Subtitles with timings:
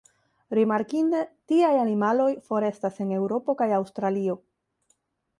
[0.59, 1.17] Rimarkinde,
[1.51, 4.35] tiaj animaloj forestas en Eŭropo kaj Aŭstralio.